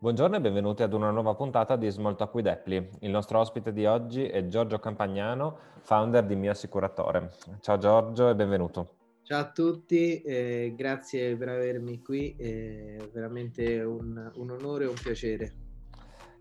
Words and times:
Buongiorno 0.00 0.36
e 0.36 0.40
benvenuti 0.40 0.84
ad 0.84 0.92
una 0.92 1.10
nuova 1.10 1.34
puntata 1.34 1.74
di 1.74 1.92
Talk 1.92 2.32
with 2.32 2.46
Apply. 2.46 2.88
Il 3.00 3.10
nostro 3.10 3.40
ospite 3.40 3.72
di 3.72 3.84
oggi 3.84 4.22
è 4.22 4.46
Giorgio 4.46 4.78
Campagnano, 4.78 5.58
founder 5.80 6.24
di 6.24 6.36
Mio 6.36 6.52
Assicuratore. 6.52 7.32
Ciao 7.58 7.78
Giorgio 7.78 8.28
e 8.28 8.36
benvenuto. 8.36 8.94
Ciao 9.24 9.40
a 9.40 9.50
tutti, 9.50 10.22
eh, 10.22 10.72
grazie 10.76 11.34
per 11.34 11.48
avermi 11.48 12.00
qui, 12.00 12.32
è 12.38 13.08
veramente 13.12 13.82
un, 13.82 14.30
un 14.36 14.50
onore 14.50 14.84
e 14.84 14.86
un 14.86 14.94
piacere. 14.94 15.52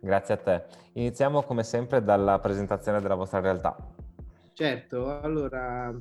Grazie 0.01 0.35
a 0.35 0.37
te. 0.37 0.63
Iniziamo 0.93 1.41
come 1.41 1.63
sempre 1.63 2.03
dalla 2.03 2.37
presentazione 2.37 3.01
della 3.01 3.15
vostra 3.15 3.39
realtà. 3.39 3.75
Certo, 4.53 5.19
allora 5.19 5.91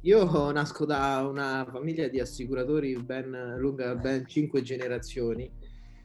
io 0.00 0.50
nasco 0.50 0.84
da 0.84 1.24
una 1.24 1.64
famiglia 1.70 2.08
di 2.08 2.18
assicuratori 2.18 2.96
ben 2.96 3.54
lunga, 3.56 3.94
ben 3.94 4.26
cinque 4.26 4.62
generazioni 4.62 5.63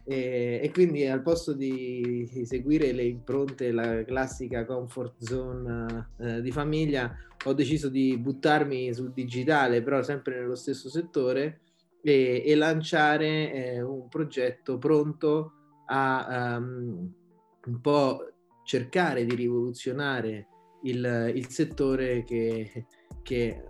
e, 0.10 0.60
e, 0.64 0.72
quindi 0.72 1.06
al 1.06 1.22
posto 1.22 1.54
di 1.54 2.28
seguire 2.44 2.92
le 2.94 3.04
impronte, 3.04 3.72
la 3.72 4.04
classica 4.04 4.66
comfort 4.66 5.24
zone 5.24 6.10
eh, 6.18 6.42
di 6.42 6.52
famiglia, 6.52 7.16
ho 7.46 7.54
deciso 7.54 7.90
di 7.90 8.18
buttarmi 8.18 8.92
sul 8.92 9.14
digitale, 9.14 9.84
però 9.84 10.02
sempre 10.02 10.40
nello 10.40 10.56
stesso 10.56 10.90
settore, 10.90 11.60
e, 12.02 12.42
e 12.44 12.56
lanciare 12.56 13.54
eh, 13.54 13.82
un 13.84 14.08
progetto 14.08 14.80
pronto 14.80 15.52
a 15.86 16.58
um, 16.58 17.14
un 17.66 17.82
po' 17.82 18.32
cercare 18.64 19.26
di 19.26 19.36
rivoluzionare 19.36 20.48
il, 20.84 21.34
il 21.36 21.48
settore 21.50 22.24
che, 22.24 22.86
che 23.22 23.64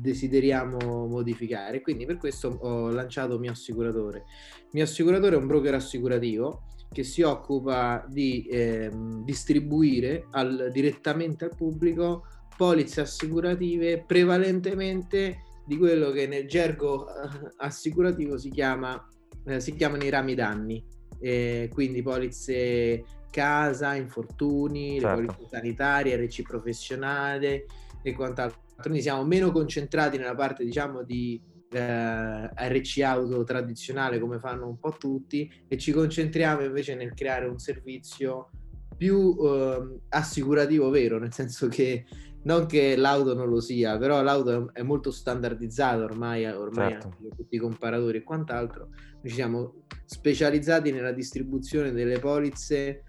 desideriamo 0.00 1.06
modificare. 1.06 1.80
Quindi 1.80 2.06
per 2.06 2.16
questo 2.16 2.48
ho 2.48 2.90
lanciato 2.90 3.38
Mio 3.38 3.52
Assicuratore. 3.52 4.24
Mio 4.72 4.84
Assicuratore 4.84 5.36
è 5.36 5.38
un 5.38 5.46
broker 5.46 5.74
assicurativo 5.74 6.62
che 6.92 7.04
si 7.04 7.22
occupa 7.22 8.04
di 8.08 8.46
eh, 8.46 8.90
distribuire 9.22 10.26
al, 10.32 10.70
direttamente 10.72 11.44
al 11.44 11.54
pubblico 11.54 12.26
polizze 12.56 13.00
assicurative 13.00 14.04
prevalentemente 14.04 15.42
di 15.64 15.78
quello 15.78 16.10
che 16.10 16.26
nel 16.26 16.48
gergo 16.48 17.06
eh, 17.06 17.12
assicurativo 17.58 18.36
si, 18.36 18.50
chiama, 18.50 19.02
eh, 19.46 19.60
si 19.60 19.74
chiamano 19.74 20.04
i 20.04 20.10
rami 20.10 20.34
danni. 20.34 20.84
Eh, 21.20 21.70
quindi 21.72 22.02
polizze 22.02 23.04
casa, 23.30 23.94
infortuni, 23.94 24.98
certo. 24.98 25.20
le 25.20 25.26
polizze 25.26 25.48
sanitarie, 25.48 26.16
RC 26.16 26.42
professionale 26.42 27.66
e 28.02 28.12
quant'altro 28.14 28.60
quindi 28.80 29.02
siamo 29.02 29.24
meno 29.24 29.52
concentrati 29.52 30.16
nella 30.18 30.34
parte 30.34 30.64
diciamo 30.64 31.02
di 31.02 31.40
eh, 31.70 32.46
RC 32.46 33.00
auto 33.02 33.44
tradizionale 33.44 34.18
come 34.18 34.38
fanno 34.38 34.66
un 34.66 34.78
po' 34.78 34.96
tutti 34.98 35.50
e 35.68 35.78
ci 35.78 35.92
concentriamo 35.92 36.62
invece 36.62 36.94
nel 36.94 37.14
creare 37.14 37.46
un 37.46 37.58
servizio 37.58 38.50
più 38.96 39.36
eh, 39.40 40.00
assicurativo 40.10 40.90
vero, 40.90 41.18
nel 41.18 41.32
senso 41.32 41.68
che 41.68 42.04
non 42.42 42.66
che 42.66 42.96
l'auto 42.96 43.34
non 43.34 43.48
lo 43.48 43.60
sia, 43.60 43.98
però 43.98 44.22
l'auto 44.22 44.72
è 44.72 44.82
molto 44.82 45.10
standardizzata 45.10 46.02
ormai, 46.04 46.44
ormai 46.46 46.92
certo. 46.92 47.16
tutti 47.36 47.56
i 47.56 47.58
comparatori 47.58 48.18
e 48.18 48.22
quant'altro. 48.22 48.88
Noi 48.88 49.28
ci 49.28 49.34
siamo 49.34 49.84
specializzati 50.04 50.90
nella 50.90 51.12
distribuzione 51.12 51.92
delle 51.92 52.18
polizze 52.18 53.04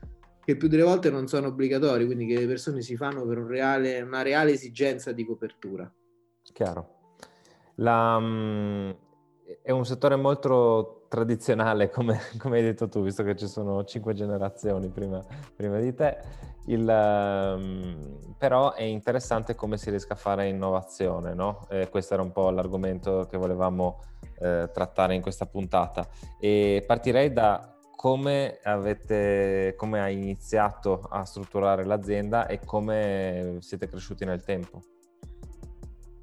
che 0.51 0.57
più 0.57 0.67
delle 0.67 0.83
volte 0.83 1.09
non 1.09 1.27
sono 1.27 1.47
obbligatori, 1.47 2.05
quindi 2.05 2.25
che 2.25 2.39
le 2.39 2.47
persone 2.47 2.81
si 2.81 2.95
fanno 2.95 3.25
per 3.25 3.37
un 3.37 3.47
reale, 3.47 4.01
una 4.01 4.21
reale 4.21 4.51
esigenza 4.51 5.11
di 5.11 5.25
copertura. 5.25 5.91
Chiaro. 6.53 6.99
La, 7.75 8.17
um, 8.17 8.95
è 9.61 9.71
un 9.71 9.85
settore 9.85 10.15
molto 10.15 11.05
tradizionale, 11.07 11.89
come, 11.89 12.19
come, 12.37 12.57
hai 12.57 12.63
detto 12.63 12.89
tu, 12.89 13.01
visto 13.01 13.23
che 13.23 13.35
ci 13.35 13.47
sono 13.47 13.83
cinque 13.85 14.13
generazioni 14.13 14.89
prima, 14.89 15.23
prima 15.55 15.79
di 15.79 15.93
te, 15.93 16.17
Il, 16.65 16.87
um, 16.87 18.35
però 18.37 18.73
è 18.73 18.83
interessante 18.83 19.55
come 19.55 19.77
si 19.77 19.89
riesca 19.89 20.13
a 20.13 20.17
fare 20.17 20.47
innovazione, 20.47 21.33
no? 21.33 21.65
Eh, 21.69 21.87
questo 21.89 22.13
era 22.13 22.23
un 22.23 22.31
po' 22.31 22.49
l'argomento 22.49 23.25
che 23.29 23.37
volevamo 23.37 23.99
eh, 24.39 24.69
trattare 24.73 25.15
in 25.15 25.21
questa 25.21 25.45
puntata. 25.45 26.07
E 26.39 26.83
partirei 26.85 27.31
da 27.31 27.71
come, 28.01 28.57
avete, 28.63 29.75
come 29.77 29.99
hai 29.99 30.15
iniziato 30.15 31.01
a 31.07 31.23
strutturare 31.23 31.85
l'azienda 31.85 32.47
e 32.47 32.59
come 32.65 33.57
siete 33.59 33.87
cresciuti 33.87 34.25
nel 34.25 34.43
tempo? 34.43 34.81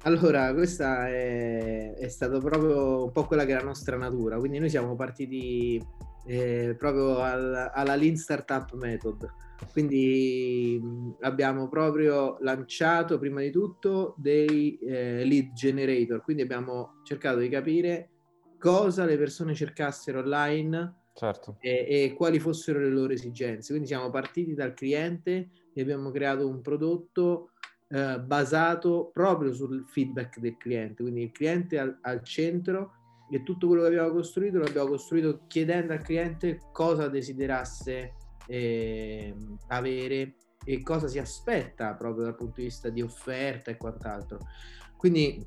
Allora, 0.03 0.53
questa 0.53 1.07
è, 1.07 1.93
è 1.93 2.07
stato 2.09 2.41
proprio 2.41 3.05
un 3.05 3.11
po' 3.13 3.23
quella 3.23 3.45
che 3.45 3.53
è 3.53 3.55
la 3.55 3.63
nostra 3.63 3.95
natura, 3.95 4.37
quindi 4.39 4.59
noi 4.59 4.69
siamo 4.69 4.93
partiti 4.97 5.81
eh, 6.25 6.75
proprio 6.77 7.19
al, 7.19 7.71
alla 7.73 7.95
Lean 7.95 8.17
Startup 8.17 8.73
Method, 8.73 9.25
quindi 9.71 10.81
abbiamo 11.21 11.69
proprio 11.69 12.39
lanciato 12.41 13.17
prima 13.19 13.39
di 13.39 13.51
tutto 13.51 14.15
dei 14.17 14.77
eh, 14.79 15.23
lead 15.23 15.53
generator, 15.53 16.21
quindi 16.23 16.43
abbiamo 16.43 16.99
cercato 17.03 17.37
di 17.37 17.47
capire 17.47 18.09
cosa 18.59 19.05
le 19.05 19.17
persone 19.17 19.55
cercassero 19.55 20.19
online 20.19 20.97
certo. 21.19 21.57
e, 21.59 21.85
e, 21.87 22.13
quali 22.13 22.39
fossero 22.39 22.79
le 22.79 22.89
loro 22.89 23.11
esigenze. 23.11 23.71
Quindi 23.71 23.87
siamo 23.87 24.09
partiti 24.09 24.53
dal 24.53 24.73
cliente 24.73 25.49
e 25.73 25.81
abbiamo 25.81 26.11
creato 26.11 26.47
un 26.47 26.61
prodotto 26.61 27.51
eh, 27.89 28.19
basato 28.19 29.09
proprio 29.11 29.53
sul 29.53 29.85
feedback 29.85 30.39
del 30.39 30.55
cliente, 30.57 31.03
quindi 31.03 31.23
il 31.23 31.31
cliente 31.31 31.77
al, 31.77 31.97
al 32.01 32.23
centro 32.23 32.93
e 33.31 33.43
tutto 33.43 33.67
quello 33.67 33.83
che 33.83 33.89
abbiamo 33.89 34.11
costruito 34.11 34.57
l'abbiamo 34.57 34.89
costruito 34.89 35.41
chiedendo 35.47 35.93
al 35.93 36.01
cliente 36.01 36.59
cosa 36.71 37.07
desiderasse 37.07 38.13
eh, 38.47 39.35
avere 39.67 40.35
e 40.65 40.81
cosa 40.81 41.07
si 41.07 41.19
aspetta 41.19 41.93
proprio 41.93 42.25
dal 42.25 42.35
punto 42.35 42.55
di 42.57 42.63
vista 42.63 42.89
di 42.89 43.01
offerta 43.01 43.71
e 43.71 43.77
quant'altro. 43.77 44.39
Quindi 44.97 45.45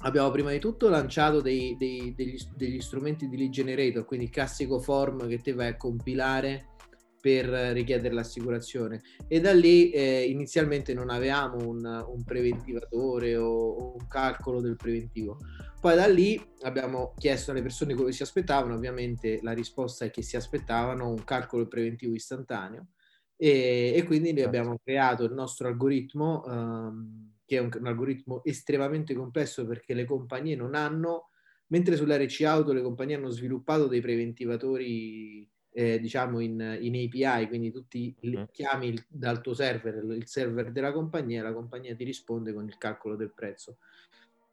abbiamo 0.00 0.30
prima 0.30 0.50
di 0.50 0.58
tutto 0.58 0.88
lanciato 0.88 1.40
dei, 1.40 1.76
dei, 1.76 2.14
degli, 2.14 2.38
degli, 2.54 2.80
strumenti 2.80 3.28
di 3.28 3.36
lead 3.36 3.50
generator, 3.50 4.04
quindi 4.04 4.26
il 4.26 4.32
classico 4.32 4.78
form 4.78 5.26
che 5.28 5.38
te 5.38 5.52
vai 5.52 5.68
a 5.68 5.76
compilare 5.76 6.76
per 7.20 7.46
richiedere 7.46 8.14
l'assicurazione 8.14 9.02
e 9.26 9.40
da 9.40 9.52
lì 9.52 9.90
eh, 9.90 10.22
inizialmente 10.22 10.94
non 10.94 11.10
avevamo 11.10 11.66
un, 11.66 11.84
un 11.84 12.24
preventivatore 12.24 13.36
o, 13.36 13.48
o, 13.48 13.96
un 13.98 14.06
calcolo 14.06 14.60
del 14.60 14.76
preventivo. 14.76 15.38
Poi 15.80 15.96
da 15.96 16.06
lì 16.06 16.40
abbiamo 16.62 17.14
chiesto 17.18 17.50
alle 17.50 17.62
persone 17.62 17.94
come 17.94 18.12
si 18.12 18.22
aspettavano, 18.22 18.74
ovviamente 18.74 19.40
la 19.42 19.52
risposta 19.52 20.04
è 20.04 20.10
che 20.10 20.22
si 20.22 20.36
aspettavano 20.36 21.08
un 21.08 21.24
calcolo 21.24 21.66
preventivo 21.66 22.14
istantaneo 22.14 22.88
e, 23.36 23.92
e 23.94 24.02
quindi 24.04 24.28
certo. 24.30 24.46
abbiamo 24.46 24.78
creato 24.82 25.24
il 25.24 25.32
nostro 25.32 25.68
algoritmo 25.68 26.42
um, 26.46 27.37
che 27.48 27.56
è 27.56 27.60
un, 27.60 27.70
un, 27.74 27.86
algoritmo 27.86 28.44
estremamente 28.44 29.14
complesso 29.14 29.66
perché 29.66 29.94
le 29.94 30.04
compagnie 30.04 30.54
non 30.54 30.74
hanno, 30.74 31.30
mentre 31.68 31.96
sull'RC 31.96 32.42
Auto 32.42 32.74
le 32.74 32.82
compagnie 32.82 33.16
hanno 33.16 33.30
sviluppato 33.30 33.86
dei 33.86 34.02
preventivatori 34.02 35.48
eh, 35.70 35.98
diciamo 35.98 36.40
in, 36.40 36.76
in, 36.78 36.94
API, 36.94 37.48
quindi 37.48 37.72
tu 37.72 37.88
ti 37.88 38.14
mm. 38.26 38.42
chiami 38.52 38.88
il, 38.88 39.02
dal 39.08 39.40
tuo 39.40 39.54
server 39.54 40.04
il 40.04 40.26
server 40.26 40.72
della 40.72 40.92
compagnia 40.92 41.40
e 41.40 41.42
la 41.42 41.54
compagnia 41.54 41.94
ti 41.94 42.04
risponde 42.04 42.52
con 42.52 42.66
il 42.66 42.76
calcolo 42.76 43.16
del 43.16 43.32
prezzo. 43.32 43.78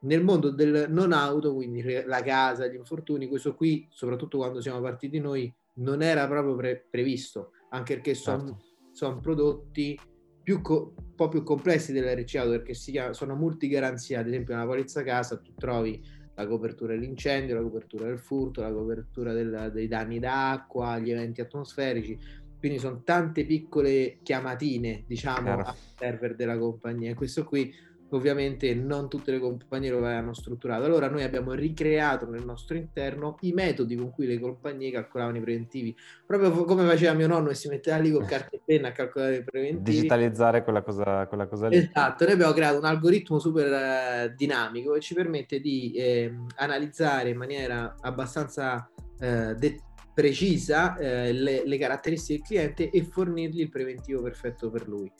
Nel 0.02 0.24
mondo 0.24 0.50
del 0.52 0.86
non 0.90 1.12
auto, 1.12 1.54
quindi 1.54 1.84
la 2.06 2.22
casa, 2.22 2.68
gli 2.68 2.76
infortuni, 2.76 3.28
questo 3.28 3.56
qui, 3.56 3.88
soprattutto 3.90 4.38
quando 4.38 4.62
siamo 4.62 4.80
partiti 4.80 5.20
noi, 5.20 5.54
non 5.80 6.02
era 6.02 6.26
proprio 6.30 6.56
pre- 6.56 6.86
previsto, 6.90 7.52
anche 7.72 7.96
perché 7.96 8.14
sono 8.14 8.46
certo. 8.46 8.64
son 8.94 9.20
prodotti 9.20 10.00
più 10.46 10.62
co- 10.62 10.94
un 10.96 11.16
po' 11.16 11.28
più 11.28 11.42
complessi 11.42 11.92
dell'RC 11.92 12.36
Auto 12.36 12.52
perché 12.52 12.76
si 12.76 12.92
chiama, 12.92 13.14
sono 13.14 13.36
multigaranzia, 13.36 14.20
ad 14.20 14.28
esempio 14.28 14.54
nella 14.54 14.68
polizza 14.68 15.02
casa 15.02 15.38
tu 15.38 15.56
trovi 15.58 16.00
la 16.36 16.46
copertura 16.46 16.94
dell'incendio, 16.94 17.56
la 17.56 17.64
copertura 17.64 18.06
del 18.06 18.20
furto, 18.20 18.62
la 18.62 18.72
copertura 18.72 19.34
del, 19.34 19.72
dei 19.74 19.88
danni 19.88 20.20
d'acqua, 20.20 21.00
gli 21.00 21.10
eventi 21.10 21.42
atmosferici, 21.42 22.16
quindi 22.60 22.78
sono 22.78 23.02
tante 23.04 23.44
piccole 23.44 24.20
chiamatine 24.22 25.04
diciamo 25.08 25.56
Chiaro. 25.56 25.62
a 25.64 25.76
server 25.98 26.36
della 26.36 26.60
compagnia. 26.60 27.16
Questo 27.16 27.44
qui 27.44 27.74
ovviamente 28.16 28.74
non 28.74 29.10
tutte 29.10 29.32
le 29.32 29.40
compagnie 29.40 29.90
lo 29.90 29.98
avevano 29.98 30.34
strutturato. 30.34 30.84
Allora 30.84 31.10
noi 31.10 31.24
abbiamo 31.24 31.54
ricreato 31.54 32.30
nel 32.30 32.46
nostro 32.46 32.76
interno 32.78 33.38
i 33.42 33.52
metodi 33.52 33.96
con 33.96 34.12
cui 34.12 34.26
le 34.26 34.40
compagnie 34.40 34.92
calcolavano 34.92 35.38
i 35.38 35.42
preventivi, 35.42 35.96
proprio 36.26 36.52
come 36.66 36.86
faceva 36.86 37.14
mio 37.14 37.28
nonno 37.28 37.50
e 37.50 37.56
si 37.56 37.68
metteva 37.68 37.98
lì 37.98 38.12
con 38.12 38.26
carta 38.26 38.50
e 38.52 38.62
penna 38.64 38.90
a 38.90 38.92
calcolare 38.92 39.38
i 39.38 39.44
preventivi. 39.44 39.98
Digitalizzare 39.98 40.64
quella 40.64 40.82
cosa, 40.82 41.26
quella 41.28 41.48
cosa 41.48 41.68
lì. 41.68 41.78
Esatto, 41.78 42.24
noi 42.26 42.34
abbiamo 42.34 42.54
creato 42.54 42.78
un 42.78 42.86
algoritmo 42.86 43.40
super 43.40 43.72
eh, 43.72 44.34
dinamico 44.36 44.94
che 44.94 45.02
ci 45.02 45.14
permette 45.14 45.60
di 45.60 45.94
eh, 45.94 46.34
analizzare 46.58 47.30
in 47.30 47.38
maniera 47.38 47.96
abbastanza 48.02 48.90
eh, 49.20 49.56
de- 49.56 49.80
precisa 50.16 50.96
eh, 50.96 51.34
le, 51.34 51.64
le 51.66 51.78
caratteristiche 51.78 52.38
del 52.38 52.48
cliente 52.48 52.90
e 52.90 53.04
fornirgli 53.04 53.60
il 53.60 53.70
preventivo 53.70 54.22
perfetto 54.22 54.70
per 54.70 54.88
lui. 54.88 55.12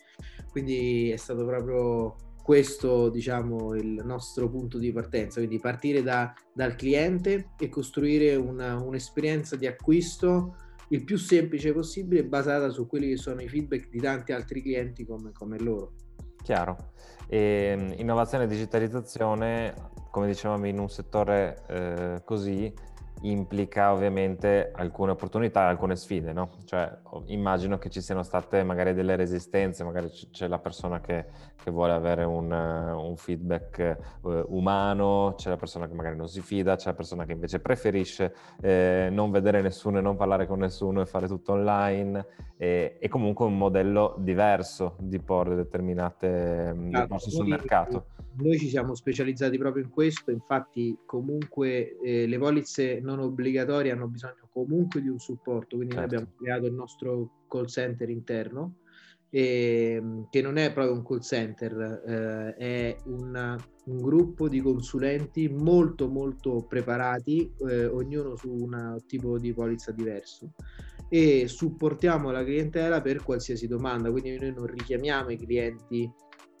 Quindi 0.50 1.10
è 1.10 1.16
stato 1.16 1.44
proprio 1.44 2.16
questo 2.46 3.08
diciamo 3.08 3.74
il 3.74 4.02
nostro 4.04 4.48
punto 4.48 4.78
di 4.78 4.92
partenza, 4.92 5.40
quindi 5.40 5.58
partire 5.58 6.00
da, 6.00 6.32
dal 6.52 6.76
cliente 6.76 7.48
e 7.58 7.68
costruire 7.68 8.36
una, 8.36 8.76
un'esperienza 8.76 9.56
di 9.56 9.66
acquisto 9.66 10.54
il 10.90 11.02
più 11.02 11.16
semplice 11.16 11.72
possibile 11.72 12.24
basata 12.24 12.70
su 12.70 12.86
quelli 12.86 13.08
che 13.08 13.16
sono 13.16 13.42
i 13.42 13.48
feedback 13.48 13.88
di 13.88 13.98
tanti 13.98 14.30
altri 14.30 14.62
clienti 14.62 15.04
come, 15.04 15.32
come 15.32 15.58
loro. 15.58 15.94
Chiaro. 16.40 16.92
E, 17.26 17.74
ehm, 17.76 17.94
innovazione 17.96 18.44
e 18.44 18.46
digitalizzazione, 18.46 19.74
come 20.12 20.28
dicevamo, 20.28 20.68
in 20.68 20.78
un 20.78 20.88
settore 20.88 21.64
eh, 21.66 22.22
così 22.24 22.72
implica 23.22 23.92
ovviamente 23.92 24.70
alcune 24.74 25.12
opportunità 25.12 25.62
e 25.62 25.70
alcune 25.70 25.96
sfide, 25.96 26.32
no? 26.32 26.50
Cioè 26.64 26.98
immagino 27.26 27.78
che 27.78 27.88
ci 27.88 28.00
siano 28.00 28.22
state 28.22 28.62
magari 28.62 28.92
delle 28.94 29.16
resistenze, 29.16 29.84
magari 29.84 30.10
c'è 30.30 30.46
la 30.46 30.58
persona 30.58 31.00
che, 31.00 31.26
che 31.62 31.70
vuole 31.70 31.92
avere 31.92 32.24
un, 32.24 32.50
un 32.52 33.16
feedback 33.16 33.96
uh, 34.20 34.44
umano, 34.48 35.34
c'è 35.36 35.48
la 35.48 35.56
persona 35.56 35.88
che 35.88 35.94
magari 35.94 36.16
non 36.16 36.28
si 36.28 36.40
fida, 36.40 36.76
c'è 36.76 36.88
la 36.88 36.94
persona 36.94 37.24
che 37.24 37.32
invece 37.32 37.60
preferisce 37.60 38.34
eh, 38.60 39.08
non 39.10 39.30
vedere 39.30 39.62
nessuno 39.62 39.98
e 39.98 40.02
non 40.02 40.16
parlare 40.16 40.46
con 40.46 40.58
nessuno 40.58 41.00
e 41.00 41.06
fare 41.06 41.26
tutto 41.26 41.52
online 41.52 42.26
e, 42.56 42.98
e 43.00 43.08
comunque 43.08 43.46
un 43.46 43.56
modello 43.56 44.14
diverso 44.18 44.96
di 44.98 45.18
porre 45.20 45.54
determinate 45.54 46.74
ah, 46.92 47.06
cose 47.06 47.30
sul 47.30 47.46
mercato 47.46 48.06
noi 48.38 48.58
ci 48.58 48.68
siamo 48.68 48.94
specializzati 48.94 49.58
proprio 49.58 49.84
in 49.84 49.90
questo, 49.90 50.30
infatti 50.30 50.96
comunque 51.06 51.98
eh, 52.00 52.26
le 52.26 52.38
polizze 52.38 53.00
non 53.00 53.18
obbligatorie 53.18 53.92
hanno 53.92 54.08
bisogno 54.08 54.48
comunque 54.52 55.00
di 55.00 55.08
un 55.08 55.18
supporto, 55.18 55.76
quindi 55.76 55.94
certo. 55.94 56.14
noi 56.14 56.22
abbiamo 56.22 56.36
creato 56.38 56.66
il 56.66 56.74
nostro 56.74 57.30
call 57.48 57.66
center 57.66 58.08
interno, 58.10 58.76
eh, 59.30 60.02
che 60.30 60.40
non 60.40 60.56
è 60.56 60.72
proprio 60.72 60.94
un 60.94 61.04
call 61.04 61.20
center, 61.20 62.02
eh, 62.06 62.54
è 62.54 62.96
un, 63.04 63.58
un, 63.84 64.00
gruppo 64.00 64.48
di 64.48 64.60
consulenti 64.60 65.48
molto 65.48 66.08
molto 66.08 66.64
preparati, 66.68 67.52
eh, 67.68 67.86
ognuno 67.86 68.36
su 68.36 68.50
un 68.50 68.98
tipo 69.06 69.38
di 69.38 69.52
polizza 69.52 69.92
diverso 69.92 70.52
e 71.08 71.46
supportiamo 71.46 72.30
la 72.30 72.42
clientela 72.42 73.00
per 73.00 73.22
qualsiasi 73.22 73.66
domanda, 73.66 74.10
quindi 74.10 74.38
noi 74.38 74.52
non 74.52 74.66
richiamiamo 74.66 75.30
i 75.30 75.36
clienti 75.36 76.10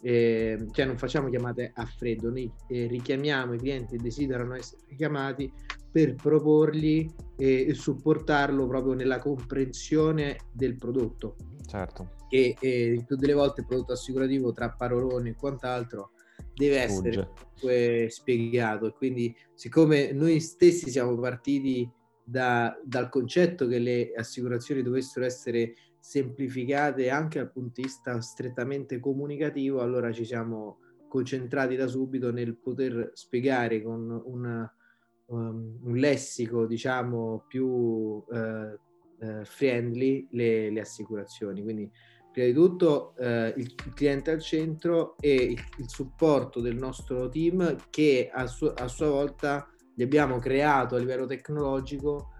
eh, 0.02 0.66
cioè 0.72 0.84
non 0.84 0.98
facciamo 0.98 1.28
chiamate 1.28 1.72
a 1.74 1.84
freddo, 1.84 2.28
noi 2.28 2.50
eh, 2.68 2.86
richiamiamo 2.86 3.54
i 3.54 3.58
clienti 3.58 3.96
che 3.96 4.02
desiderano 4.02 4.54
essere 4.54 4.82
richiamati 4.88 5.50
per 5.90 6.14
proporgli 6.14 7.08
e 7.38 7.72
supportarlo 7.72 8.66
proprio 8.66 8.92
nella 8.92 9.18
comprensione 9.18 10.36
del 10.52 10.76
prodotto. 10.76 11.36
Certo. 11.66 12.10
Che 12.28 12.56
eh, 12.60 13.04
tutte 13.06 13.26
le 13.26 13.32
volte 13.32 13.62
il 13.62 13.66
prodotto 13.66 13.92
assicurativo 13.92 14.52
tra 14.52 14.70
paroloni 14.70 15.30
e 15.30 15.34
quant'altro 15.34 16.10
deve 16.54 16.80
essere 16.80 18.10
spiegato 18.10 18.86
e 18.86 18.92
quindi 18.92 19.34
siccome 19.54 20.12
noi 20.12 20.40
stessi 20.40 20.90
siamo 20.90 21.14
partiti 21.16 21.90
da, 22.28 22.76
dal 22.84 23.08
concetto 23.08 23.68
che 23.68 23.78
le 23.78 24.12
assicurazioni 24.16 24.82
dovessero 24.82 25.24
essere 25.24 25.74
semplificate 26.00 27.08
anche 27.08 27.38
dal 27.38 27.52
punto 27.52 27.80
di 27.80 27.82
vista 27.82 28.20
strettamente 28.20 28.98
comunicativo, 28.98 29.80
allora 29.80 30.12
ci 30.12 30.24
siamo 30.24 30.78
concentrati 31.08 31.76
da 31.76 31.86
subito 31.86 32.32
nel 32.32 32.56
poter 32.56 33.12
spiegare 33.14 33.80
con 33.80 34.22
una, 34.24 34.70
um, 35.26 35.78
un 35.82 35.96
lessico, 35.96 36.66
diciamo, 36.66 37.44
più 37.46 37.66
uh, 37.66 38.24
uh, 38.26 39.44
friendly 39.44 40.26
le, 40.32 40.70
le, 40.70 40.80
assicurazioni. 40.80 41.62
Quindi, 41.62 41.88
prima 42.32 42.48
di 42.48 42.54
tutto, 42.54 43.14
uh, 43.18 43.52
il, 43.56 43.72
cliente 43.94 44.32
al 44.32 44.40
centro 44.40 45.16
e 45.20 45.32
il, 45.32 45.64
il, 45.78 45.88
supporto 45.88 46.60
del 46.60 46.76
nostro 46.76 47.28
team 47.28 47.76
che 47.88 48.30
a, 48.32 48.46
su, 48.46 48.64
a 48.66 48.88
sua 48.88 49.10
volta 49.10 49.68
gli 49.96 50.02
abbiamo 50.02 50.38
creato 50.38 50.94
a 50.94 50.98
livello 50.98 51.24
tecnologico 51.24 52.32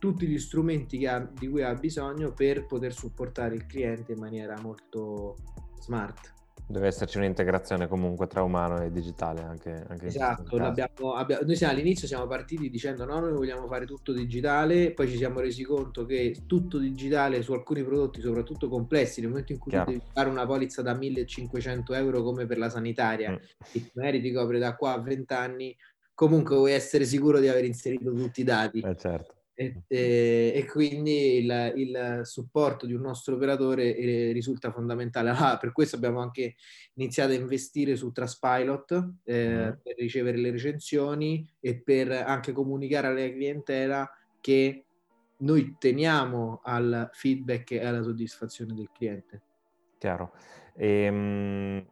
tutti 0.00 0.26
gli 0.26 0.38
strumenti 0.38 1.06
ha, 1.06 1.20
di 1.20 1.48
cui 1.48 1.62
ha 1.62 1.72
bisogno 1.74 2.32
per 2.32 2.66
poter 2.66 2.92
supportare 2.92 3.54
il 3.54 3.66
cliente 3.66 4.12
in 4.12 4.18
maniera 4.18 4.60
molto 4.60 5.36
smart. 5.78 6.32
Deve 6.66 6.88
esserci 6.88 7.18
un'integrazione 7.18 7.86
comunque 7.86 8.26
tra 8.26 8.42
umano 8.42 8.82
e 8.82 8.90
digitale 8.90 9.42
anche, 9.42 9.84
anche 9.86 10.06
esatto, 10.06 10.56
abbiamo, 10.56 11.12
abbiamo, 11.12 11.44
noi 11.44 11.56
siamo, 11.56 11.74
all'inizio 11.74 12.08
siamo 12.08 12.26
partiti 12.26 12.68
dicendo 12.68 13.04
no, 13.04 13.20
noi 13.20 13.32
vogliamo 13.32 13.66
fare 13.66 13.86
tutto 13.86 14.12
digitale, 14.12 14.92
poi 14.92 15.08
ci 15.08 15.16
siamo 15.16 15.40
resi 15.40 15.62
conto 15.62 16.04
che 16.04 16.42
tutto 16.46 16.78
digitale 16.78 17.42
su 17.42 17.52
alcuni 17.52 17.84
prodotti, 17.84 18.20
soprattutto 18.20 18.68
complessi, 18.68 19.20
nel 19.20 19.28
momento 19.30 19.52
in 19.52 19.58
cui 19.58 19.72
devi 19.72 20.02
fare 20.12 20.28
una 20.28 20.46
polizza 20.46 20.82
da 20.82 20.94
1500 20.94 21.94
euro 21.94 22.22
come 22.22 22.44
per 22.46 22.58
la 22.58 22.68
sanitaria, 22.68 23.30
mm. 23.30 23.36
che 23.70 23.90
magari 23.94 24.20
ti 24.20 24.32
copre 24.32 24.58
da 24.58 24.74
qua 24.74 24.94
a 24.94 25.00
20 25.00 25.32
anni, 25.32 25.76
comunque 26.14 26.56
vuoi 26.56 26.72
essere 26.72 27.04
sicuro 27.04 27.40
di 27.40 27.48
aver 27.48 27.64
inserito 27.64 28.12
tutti 28.12 28.40
i 28.40 28.44
dati. 28.44 28.80
Eh 28.80 28.96
certo. 28.96 29.34
E, 29.56 29.82
e, 29.86 30.52
e, 30.56 30.66
quindi 30.66 31.36
il, 31.36 31.72
il, 31.76 32.20
supporto 32.24 32.86
di 32.86 32.92
un 32.92 33.02
nostro 33.02 33.36
operatore 33.36 33.96
eh, 33.96 34.32
risulta 34.32 34.72
fondamentale. 34.72 35.30
Ah, 35.30 35.58
per 35.58 35.70
questo 35.70 35.94
abbiamo 35.94 36.20
anche 36.20 36.56
iniziato 36.94 37.32
a 37.32 37.36
investire 37.36 37.94
su 37.94 38.10
Traspilot 38.10 39.10
eh, 39.22 39.48
mm. 39.48 39.72
per 39.82 39.94
ricevere 39.96 40.38
le 40.38 40.50
recensioni 40.50 41.48
e 41.60 41.80
per 41.80 42.10
anche 42.10 42.52
comunicare 42.52 43.06
alla 43.06 43.32
clientela 43.32 44.10
che 44.40 44.86
noi 45.38 45.76
teniamo 45.78 46.60
al 46.64 47.10
feedback 47.12 47.72
e 47.72 47.84
alla 47.84 48.02
soddisfazione 48.02 48.74
del 48.74 48.90
cliente. 48.92 49.42
Chiaro. 49.98 50.32
Ehm, 50.76 51.86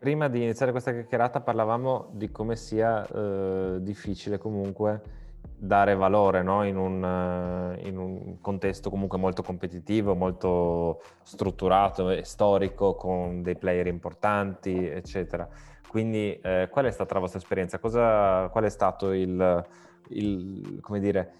prima 0.00 0.28
di 0.28 0.40
iniziare 0.40 0.72
questa 0.72 0.92
chiacchierata 0.92 1.42
parlavamo 1.42 2.08
di 2.12 2.30
come 2.30 2.56
sia 2.56 3.06
eh, 3.06 3.76
difficile 3.82 4.38
comunque 4.38 5.18
dare 5.58 5.94
valore 5.94 6.42
no? 6.42 6.64
in, 6.64 6.78
un, 6.78 7.04
eh, 7.04 7.86
in, 7.86 7.98
un, 7.98 8.40
contesto 8.40 8.88
comunque 8.88 9.18
molto 9.18 9.42
competitivo, 9.42 10.14
molto 10.14 11.02
strutturato 11.22 12.08
e 12.08 12.24
storico, 12.24 12.94
con 12.94 13.42
dei 13.42 13.56
player 13.56 13.88
importanti, 13.88 14.88
eccetera. 14.88 15.46
Quindi 15.86 16.40
eh, 16.40 16.68
qual 16.70 16.86
è 16.86 16.90
stata 16.90 17.12
la 17.12 17.20
vostra 17.20 17.38
esperienza? 17.38 17.78
Cosa, 17.78 18.48
qual 18.48 18.64
è 18.64 18.70
stato 18.70 19.12
il, 19.12 19.66
il, 20.08 20.80
dire, 20.98 21.34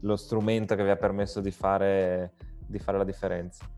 lo 0.00 0.16
strumento 0.16 0.74
che 0.74 0.84
vi 0.84 0.90
ha 0.90 0.96
permesso 0.96 1.42
di 1.42 1.50
fare, 1.50 2.32
di 2.66 2.78
fare 2.78 2.96
la 2.96 3.04
differenza? 3.04 3.75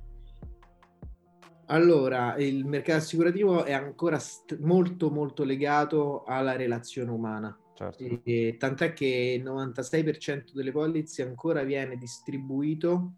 Allora, 1.68 2.36
il 2.36 2.64
mercato 2.64 2.98
assicurativo 2.98 3.64
è 3.64 3.72
ancora 3.72 4.18
st- 4.18 4.58
molto 4.58 5.10
molto 5.10 5.44
legato 5.44 6.24
alla 6.24 6.56
relazione 6.56 7.10
umana 7.10 7.56
Certo. 7.78 8.20
E, 8.24 8.56
tant'è 8.58 8.92
che 8.92 9.36
il 9.38 9.44
96% 9.44 10.52
delle 10.52 10.72
polizze 10.72 11.22
ancora 11.22 11.62
viene 11.62 11.96
distribuito 11.96 13.12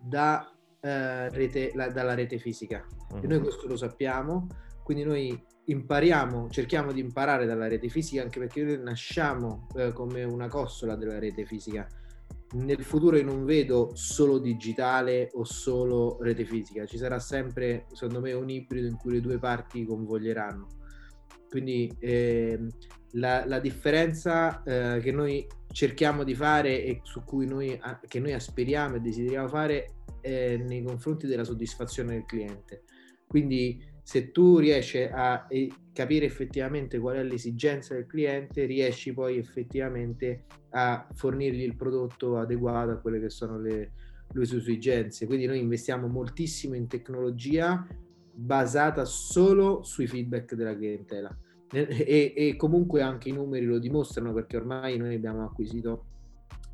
da, 0.00 0.48
eh, 0.80 1.28
rete, 1.30 1.72
la, 1.74 1.88
dalla 1.88 2.14
rete 2.14 2.38
fisica. 2.38 2.86
Uh-huh. 3.10 3.18
E 3.24 3.26
noi 3.26 3.38
mhm. 3.38 3.42
questo 3.42 3.66
lo 3.66 3.76
sappiamo, 3.76 4.46
quindi 4.84 5.02
noi 5.02 5.44
impariamo, 5.64 6.48
cerchiamo 6.50 6.92
di 6.92 7.00
imparare 7.00 7.46
dalla 7.46 7.66
rete 7.66 7.88
fisica 7.88 8.22
anche 8.22 8.38
perché 8.38 8.62
noi 8.62 8.80
nasciamo 8.80 9.66
eh, 9.74 9.92
come 9.92 10.22
una 10.22 10.46
costola 10.46 10.94
della 10.94 11.18
rete 11.18 11.44
fisica. 11.44 11.84
Nel 12.52 12.84
futuro 12.84 13.16
io 13.16 13.24
non 13.24 13.44
vedo 13.44 13.90
solo 13.94 14.38
digitale 14.38 15.30
o 15.34 15.44
solo 15.44 16.18
rete 16.20 16.44
fisica, 16.44 16.86
ci 16.86 16.96
sarà 16.96 17.18
sempre, 17.18 17.86
secondo 17.92 18.20
me, 18.20 18.32
un 18.32 18.48
ibrido 18.48 18.86
in 18.86 18.96
cui 18.96 19.14
le 19.14 19.20
due 19.20 19.38
parti 19.38 19.84
convoglieranno. 19.84 20.66
Quindi 21.48 21.92
eh, 21.98 22.58
la, 23.12 23.44
la 23.46 23.58
differenza 23.58 24.62
eh, 24.62 25.00
che 25.00 25.10
noi 25.10 25.46
cerchiamo 25.72 26.22
di 26.22 26.34
fare 26.34 26.84
e 26.84 27.00
su 27.02 27.22
cui 27.24 27.46
noi, 27.46 27.78
che 28.06 28.20
noi 28.20 28.32
aspiriamo 28.32 28.96
e 28.96 29.00
desideriamo 29.00 29.48
fare 29.48 29.96
è 30.20 30.56
nei 30.56 30.82
confronti 30.82 31.26
della 31.26 31.44
soddisfazione 31.44 32.14
del 32.14 32.24
cliente. 32.24 32.84
Quindi 33.26 33.82
se 34.06 34.30
tu 34.30 34.58
riesci 34.58 35.02
a 35.02 35.48
capire 35.92 36.26
effettivamente 36.26 36.96
qual 37.00 37.16
è 37.16 37.24
l'esigenza 37.24 37.94
del 37.94 38.06
cliente, 38.06 38.64
riesci 38.64 39.12
poi 39.12 39.36
effettivamente 39.36 40.44
a 40.70 41.08
fornirgli 41.12 41.62
il 41.62 41.74
prodotto 41.74 42.38
adeguato 42.38 42.92
a 42.92 42.98
quelle 42.98 43.18
che 43.18 43.30
sono 43.30 43.58
le, 43.58 43.90
le 44.30 44.44
sue 44.44 44.58
esigenze. 44.58 45.26
Quindi 45.26 45.46
noi 45.46 45.58
investiamo 45.58 46.06
moltissimo 46.06 46.76
in 46.76 46.86
tecnologia 46.86 47.84
basata 48.32 49.04
solo 49.04 49.82
sui 49.82 50.06
feedback 50.06 50.54
della 50.54 50.76
clientela. 50.76 51.36
E, 51.72 52.32
e, 52.36 52.54
comunque 52.56 53.02
anche 53.02 53.30
i 53.30 53.32
numeri 53.32 53.64
lo 53.64 53.80
dimostrano 53.80 54.32
perché 54.32 54.56
ormai 54.56 54.98
noi 54.98 55.16
abbiamo 55.16 55.42
acquisito 55.42 56.04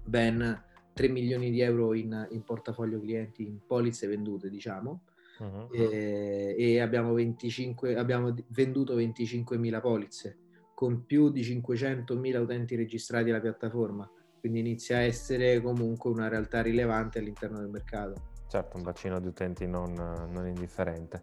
ben 0.04 0.62
3 0.92 1.08
milioni 1.08 1.50
di 1.50 1.62
euro 1.62 1.94
in, 1.94 2.28
in 2.30 2.42
portafoglio 2.42 3.00
clienti 3.00 3.46
in 3.46 3.58
polizze 3.66 4.06
vendute 4.06 4.50
diciamo 4.50 5.04
uh-huh. 5.42 5.68
e, 5.72 6.54
e 6.56 6.80
abbiamo, 6.80 7.12
25, 7.12 7.96
abbiamo 7.96 8.34
venduto 8.48 8.94
25 8.94 9.58
mila 9.58 9.80
polizze 9.80 10.38
con 10.74 11.04
più 11.04 11.30
di 11.30 11.42
500 11.44 12.16
mila 12.16 12.40
utenti 12.40 12.74
registrati 12.74 13.30
alla 13.30 13.40
piattaforma. 13.40 14.10
Quindi 14.40 14.58
inizia 14.58 14.96
a 14.96 15.00
essere 15.02 15.60
comunque 15.60 16.10
una 16.10 16.28
realtà 16.28 16.62
rilevante 16.62 17.20
all'interno 17.20 17.60
del 17.60 17.68
mercato. 17.68 18.30
Certo 18.48 18.76
un 18.76 18.82
bacino 18.82 19.20
di 19.20 19.28
utenti 19.28 19.66
non, 19.66 19.92
non 19.94 20.46
indifferente 20.46 21.22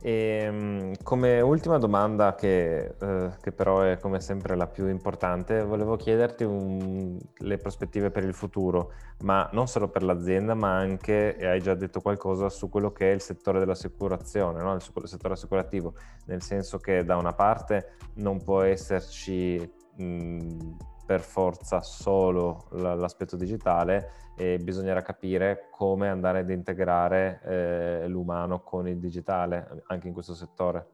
E, 0.00 0.10
ehm, 0.44 0.94
come 1.02 1.40
ultima 1.40 1.78
domanda, 1.78 2.34
che, 2.34 2.94
eh, 2.98 3.30
che, 3.40 3.52
però 3.52 3.80
è 3.80 3.98
come 3.98 4.20
sempre 4.20 4.54
la 4.54 4.66
più 4.66 4.88
importante, 4.88 5.62
volevo 5.62 5.96
chiederti 5.96 6.44
un, 6.44 7.18
le 7.38 7.58
prospettive 7.58 8.10
per 8.10 8.22
il 8.24 8.34
futuro, 8.34 8.92
ma 9.22 9.48
non 9.52 9.66
solo 9.66 9.88
per 9.88 10.02
l'azienda, 10.02 10.54
ma 10.54 10.76
anche, 10.76 11.36
e 11.36 11.46
hai 11.46 11.60
già 11.60 11.74
detto 11.74 12.00
qualcosa, 12.00 12.48
su 12.50 12.68
quello 12.68 12.92
che 12.92 13.10
è 13.10 13.14
il 13.14 13.20
settore 13.20 13.58
dell'assicurazione, 13.58 14.62
no? 14.62 14.74
il, 14.74 14.82
settore 15.04 15.34
assicurativo, 15.34 15.94
nel 16.26 16.42
senso 16.42 16.78
che 16.78 17.04
da 17.04 17.16
una 17.16 17.32
parte 17.32 17.94
non 18.16 18.42
può 18.42 18.60
esserci 18.62 19.58
mh, 19.96 20.76
per 21.06 21.20
forza 21.20 21.80
solo 21.80 22.66
l'aspetto 22.72 23.36
digitale 23.36 24.10
e 24.36 24.58
bisognerà 24.58 25.00
capire 25.02 25.68
come 25.70 26.08
andare 26.08 26.40
ad 26.40 26.50
integrare 26.50 27.40
eh, 27.44 28.08
l'umano 28.08 28.60
con 28.60 28.88
il 28.88 28.98
digitale 28.98 29.84
anche 29.86 30.08
in 30.08 30.12
questo 30.12 30.34
settore. 30.34 30.88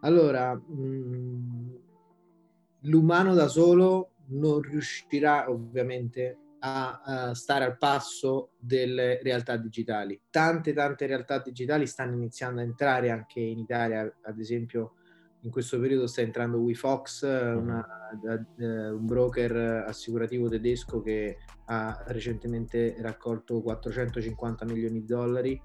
Allora, 0.00 0.54
mh, 0.54 1.78
l'umano 2.82 3.34
da 3.34 3.48
solo 3.48 4.12
non 4.28 4.60
riuscirà 4.60 5.50
ovviamente 5.50 6.38
a, 6.60 7.00
a, 7.02 7.34
stare 7.34 7.64
al 7.64 7.76
passo 7.76 8.52
delle 8.58 9.20
realtà 9.22 9.56
digitali. 9.56 10.18
Tante, 10.30 10.72
tante 10.72 11.06
realtà 11.06 11.38
digitali 11.38 11.86
stanno 11.86 12.14
iniziando 12.14 12.60
a 12.60 12.64
entrare 12.64 13.10
anche 13.10 13.40
in 13.40 13.58
Italia, 13.58 14.10
ad 14.22 14.38
esempio 14.38 14.94
in 15.44 15.50
questo 15.50 15.78
periodo 15.78 16.06
sta 16.06 16.22
entrando 16.22 16.58
WeFox, 16.58 17.24
mhm. 17.24 17.62
una, 17.62 17.86
uh, 18.22 18.96
un 18.96 19.06
broker 19.06 19.84
assicurativo 19.86 20.48
tedesco 20.48 21.02
che 21.02 21.38
ha 21.66 22.02
recentemente 22.08 22.96
raccolto 22.98 23.60
450 23.60 24.64
milioni 24.64 25.00
di 25.00 25.06
dollari, 25.06 25.60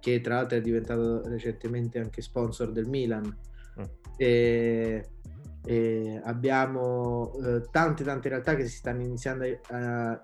che 0.00 0.20
tra 0.20 0.36
l'altro 0.36 0.56
è 0.56 0.62
diventato 0.62 1.22
recentemente 1.28 1.98
anche 1.98 2.22
sponsor 2.22 2.72
del 2.72 2.88
Milan. 2.88 3.24
Mm. 3.78 3.84
E, 4.16 5.08
e 5.66 6.20
abbiamo 6.24 7.32
uh, 7.34 7.60
tante 7.70 8.02
tante 8.02 8.30
realtà 8.30 8.56
che 8.56 8.66
si 8.66 8.76
stanno 8.76 9.02
iniziando 9.02 9.44
a, 9.68 10.20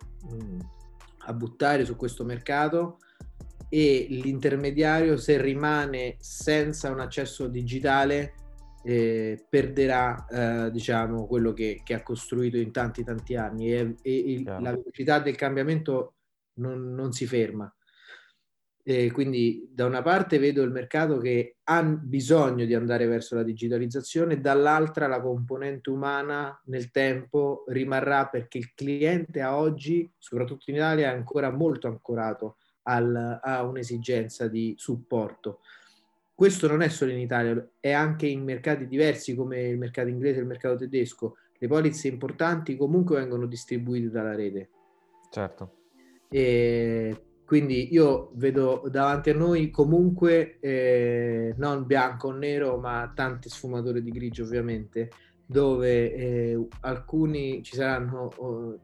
a 1.19 1.33
buttare 1.35 1.85
su 1.85 1.97
questo 1.97 2.25
mercato 2.25 2.99
e 3.69 4.07
l'intermediario 4.09 5.19
se 5.19 5.39
rimane 5.41 6.17
senza 6.19 6.91
un 6.91 7.01
accesso 7.01 7.47
digitale 7.49 8.33
eh, 8.87 9.45
perderà 9.49 10.27
eh, 10.27 10.71
diciamo 10.71 11.27
quello 11.27 11.53
che, 11.53 11.81
che, 11.83 11.95
ha 11.95 12.05
costruito 12.05 12.57
in 12.57 12.71
tanti 12.71 13.03
tanti 13.03 13.35
anni. 13.35 13.73
E, 13.73 13.97
e 14.01 14.15
il, 14.15 14.45
la 14.45 14.71
velocità 14.71 15.19
del 15.19 15.35
cambiamento 15.35 16.15
non, 16.61 16.95
non 16.95 17.11
si 17.11 17.27
ferma. 17.27 17.69
E 18.89 19.11
quindi 19.11 19.69
da 19.73 19.87
una 19.87 20.03
parte 20.03 20.39
vedo 20.39 20.63
il 20.63 20.71
mercato 20.71 21.19
che 21.19 21.57
ha 21.65 21.83
bisogno 21.83 22.65
di 22.65 22.75
andare 22.75 23.09
verso 23.09 23.35
la 23.35 23.43
digitalizzazione, 23.43 24.41
dall'altra 24.41 25.09
la 25.09 25.21
componente 25.21 25.91
umana 25.91 26.57
nel 26.67 26.93
tempo 26.93 27.65
rimarrà 27.67 28.29
perché 28.29 28.59
il 28.59 28.73
cliente 28.73 29.41
a 29.41 29.59
oggi, 29.59 30.09
soprattutto 30.17 30.71
in 30.71 30.77
Italia, 30.77 31.11
è 31.11 31.15
ancora 31.17 31.51
molto 31.51 31.89
ancorato 31.89 32.59
al, 32.83 33.41
a 33.43 33.65
un'esigenza 33.65 34.47
di 34.47 34.75
supporto 34.77 35.59
questo 36.37 36.69
non 36.69 36.83
è 36.83 36.89
solo 36.89 37.13
in 37.13 37.19
Italia, 37.19 37.67
è 37.81 37.93
anche 37.93 38.27
in 38.27 38.45
mercati 38.45 38.87
diversi 38.87 39.35
come 39.35 39.69
il 39.69 39.79
mercato 39.79 40.09
inglese 40.09 40.37
e 40.37 40.41
il 40.43 40.47
mercato 40.47 40.77
tedesco. 40.77 41.37
Le 41.59 41.67
polizze 41.67 42.09
importanti 42.09 42.77
comunque 42.77 43.17
vengono 43.17 43.47
distribuite 43.47 44.11
dalla 44.11 44.35
rete. 44.35 44.69
Certo. 45.31 45.77
E 46.29 47.23
quindi 47.47 47.91
io 47.91 48.33
vedo 48.35 48.83
davanti 48.91 49.31
a 49.31 49.35
noi 49.35 49.71
comunque 49.71 50.59
eh, 50.61 51.55
non 51.57 51.87
bianco 51.87 52.29
o 52.29 52.33
nero, 52.33 52.77
ma 52.77 53.11
tante 53.15 53.49
sfumature 53.49 54.03
di 54.03 54.11
grigio 54.11 54.43
ovviamente, 54.43 55.11
dove 55.47 56.13
eh, 56.13 56.67
alcuni 56.81 57.63
ci 57.63 57.77
saranno 57.77 58.31
oh, 58.37 58.79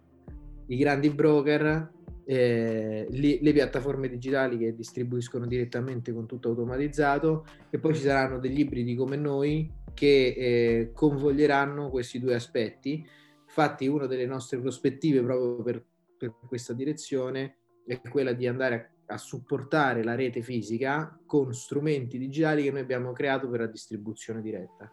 i 0.68 0.76
grandi 0.78 1.10
broker 1.10 1.90
eh, 2.32 3.06
le, 3.10 3.38
le, 3.42 3.52
piattaforme 3.52 4.08
digitali 4.08 4.56
che 4.56 4.74
distribuiscono 4.74 5.46
direttamente 5.46 6.14
con 6.14 6.24
tutto 6.26 6.48
automatizzato 6.48 7.44
e 7.68 7.78
poi 7.78 7.94
ci 7.94 8.00
saranno 8.00 8.38
degli 8.38 8.60
ibridi 8.60 8.94
come 8.94 9.16
noi 9.16 9.70
che 9.92 10.34
eh, 10.36 10.90
convoglieranno 10.94 11.90
questi 11.90 12.18
due 12.18 12.34
aspetti. 12.34 13.06
Infatti 13.44 13.86
una 13.86 14.06
delle 14.06 14.24
nostre 14.24 14.58
prospettive 14.58 15.22
proprio 15.22 15.62
per, 15.62 15.84
per 16.16 16.34
questa 16.46 16.72
direzione 16.72 17.56
è 17.86 18.00
quella 18.00 18.32
di 18.32 18.46
andare 18.46 18.92
a, 19.06 19.14
a 19.14 19.18
supportare 19.18 20.02
la 20.02 20.14
rete 20.14 20.40
fisica 20.40 21.20
con 21.26 21.52
strumenti 21.52 22.16
digitali 22.16 22.62
che 22.62 22.70
noi 22.70 22.80
abbiamo 22.80 23.12
creato 23.12 23.50
per 23.50 23.60
la 23.60 23.66
distribuzione 23.66 24.40
diretta. 24.40 24.90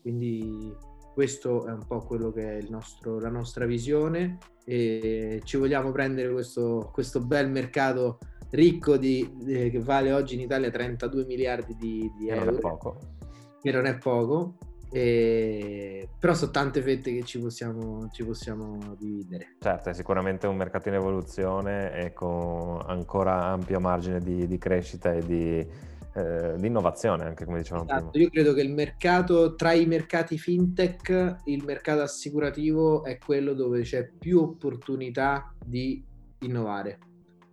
Quindi 0.00 0.72
questo 1.16 1.64
è 1.64 1.72
un 1.72 1.86
po' 1.86 2.00
quello 2.00 2.30
che 2.30 2.58
è 2.58 2.62
nostro, 2.68 3.18
la 3.18 3.30
nostra 3.30 3.64
visione 3.64 4.36
e 4.66 5.40
ci 5.44 5.56
vogliamo 5.56 5.90
prendere 5.90 6.30
questo, 6.30 6.90
questo 6.92 7.20
bel 7.20 7.48
mercato 7.48 8.18
ricco 8.50 8.98
di, 8.98 9.26
eh, 9.46 9.70
che 9.70 9.80
vale 9.80 10.12
oggi 10.12 10.34
in 10.34 10.42
Italia 10.42 10.70
32 10.70 11.24
miliardi 11.24 11.74
di, 11.74 12.12
di 12.18 12.28
euro. 12.28 12.44
Non 12.44 12.54
è 12.56 12.58
poco. 12.58 12.98
Che 13.62 13.72
non 13.72 13.86
è 13.86 13.96
poco. 13.96 14.58
E... 14.90 16.06
però 16.18 16.34
sono 16.34 16.50
tante 16.50 16.82
fette 16.82 17.10
che 17.14 17.22
ci 17.24 17.40
possiamo, 17.40 18.10
ci 18.12 18.22
possiamo 18.22 18.94
dividere. 18.98 19.56
Certo, 19.58 19.88
è 19.88 19.94
sicuramente 19.94 20.46
un 20.46 20.56
mercato 20.56 20.88
in 20.88 20.96
evoluzione 20.96 21.94
e 21.94 22.12
con 22.12 22.78
ancora 22.84 23.42
ampio 23.44 23.80
margine 23.80 24.20
di, 24.20 24.46
di 24.46 24.58
crescita 24.58 25.14
e 25.14 25.24
di, 25.24 25.66
eh, 26.16 26.54
di 26.56 26.66
innovazione, 26.66 27.24
anche 27.24 27.44
come 27.44 27.58
dicevamo 27.58 27.84
esatto. 27.84 28.10
prima. 28.10 28.24
Io 28.24 28.30
credo 28.30 28.54
che 28.54 28.62
il 28.62 28.72
mercato, 28.72 29.54
tra 29.54 29.72
i 29.74 29.84
mercati 29.84 30.38
fintech, 30.38 31.42
il 31.44 31.62
mercato 31.62 32.00
assicurativo 32.00 33.04
è 33.04 33.18
quello 33.18 33.52
dove 33.52 33.82
c'è 33.82 34.08
più 34.18 34.40
opportunità 34.40 35.52
di 35.62 36.02
innovare. 36.40 36.98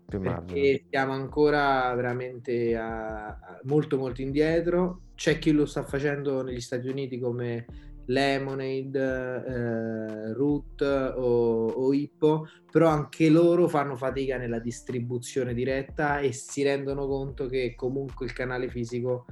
Più 0.06 0.20
perché 0.20 0.54
margine. 0.54 0.82
siamo 0.90 1.12
ancora 1.12 1.94
veramente 1.94 2.76
a, 2.78 3.28
a 3.28 3.60
molto 3.64 3.98
molto 3.98 4.22
indietro. 4.22 5.02
C'è 5.16 5.40
chi 5.40 5.52
lo 5.52 5.66
sta 5.66 5.84
facendo 5.84 6.42
negli 6.42 6.62
Stati 6.62 6.88
Uniti 6.88 7.20
come 7.20 7.66
Lemonade, 8.06 9.46
eh, 9.46 10.34
Root 10.34 10.82
o, 10.82 11.68
o 11.68 11.94
Hippo, 11.94 12.48
però 12.72 12.90
anche 12.90 13.30
loro 13.30 13.68
fanno 13.68 13.96
fatica 13.96 14.38
nella 14.38 14.60
distribuzione 14.60 15.54
diretta 15.54 16.20
e 16.20 16.32
si 16.34 16.64
rendono 16.64 17.08
conto 17.08 17.48
che 17.48 17.76
comunque 17.76 18.26
il 18.26 18.34
canale 18.34 18.70
fisico 18.70 19.26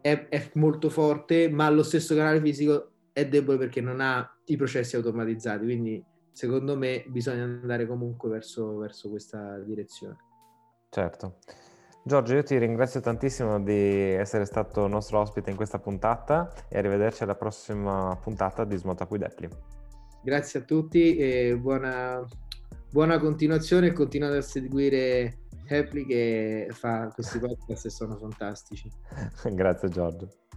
è, 0.00 0.28
è 0.28 0.50
molto 0.54 0.88
forte, 0.88 1.48
ma 1.48 1.68
lo 1.68 1.82
stesso 1.82 2.14
canale 2.14 2.40
fisico 2.40 2.92
è 3.12 3.26
debole 3.26 3.58
perché 3.58 3.80
non 3.80 4.00
ha 4.00 4.38
i 4.46 4.56
processi 4.56 4.96
automatizzati, 4.96 5.64
quindi 5.64 6.04
secondo 6.32 6.76
me 6.76 7.04
bisogna 7.08 7.44
andare 7.44 7.86
comunque 7.86 8.28
verso, 8.28 8.76
verso 8.76 9.08
questa 9.08 9.58
direzione. 9.58 10.16
Certo. 10.90 11.38
Giorgio, 12.06 12.34
io 12.34 12.44
ti 12.44 12.56
ringrazio 12.56 13.00
tantissimo 13.00 13.60
di 13.60 14.12
essere 14.12 14.44
stato 14.44 14.86
nostro 14.86 15.18
ospite 15.18 15.50
in 15.50 15.56
questa 15.56 15.80
puntata 15.80 16.52
e 16.68 16.78
arrivederci 16.78 17.24
alla 17.24 17.34
prossima 17.34 18.16
puntata 18.22 18.64
di 18.64 18.76
Smota 18.76 19.06
Quidepli. 19.06 19.48
Grazie 20.22 20.60
a 20.60 20.62
tutti 20.62 21.16
e 21.16 21.56
buona, 21.56 22.24
buona 22.92 23.18
continuazione 23.18 23.88
e 23.88 23.92
continuate 23.92 24.36
a 24.36 24.42
seguire 24.42 25.38
Happy 25.68 26.06
che 26.06 26.68
fa 26.70 27.10
questi 27.12 27.40
podcast 27.40 27.86
e 27.86 27.90
sono 27.90 28.16
fantastici. 28.16 28.88
Grazie 29.50 29.88
Giorgio. 29.88 30.45